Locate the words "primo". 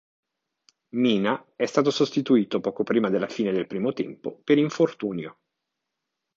3.67-3.93